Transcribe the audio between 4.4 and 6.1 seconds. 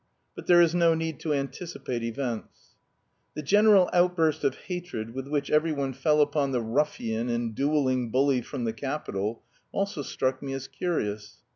of hatred with which every one